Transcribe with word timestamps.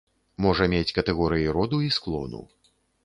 Можа 0.45 0.65
мець 0.73 0.95
катэгорыі 0.95 1.53
роду 1.59 1.81
і 1.89 1.93
склону. 1.99 2.41